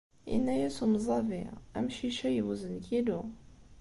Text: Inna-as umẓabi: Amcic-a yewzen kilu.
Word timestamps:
Inna-as 0.35 0.77
umẓabi: 0.85 1.43
Amcic-a 1.77 2.29
yewzen 2.31 2.75
kilu. 2.85 3.21